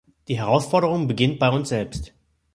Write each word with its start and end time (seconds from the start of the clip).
Die 0.29 0.39
Herausforderung 0.39 1.07
beginnt 1.07 1.37
bei 1.37 1.47
uns 1.49 1.69
selbst. 1.69 2.11